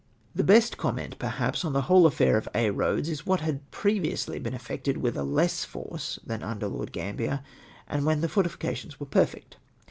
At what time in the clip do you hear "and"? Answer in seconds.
7.87-8.03